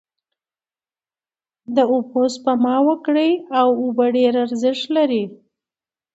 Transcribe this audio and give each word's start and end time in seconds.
داوبوسپما 1.75 2.75
وکړی 2.87 3.31
او 3.59 3.67
اوبه 3.81 4.05
ډیر 4.15 4.33
ارښت 4.43 4.85
لری 4.95 5.23